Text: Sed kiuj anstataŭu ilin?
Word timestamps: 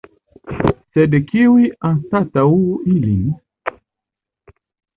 Sed 0.97 1.17
kiuj 1.31 1.67
anstataŭu 1.91 2.73
ilin? 2.97 3.23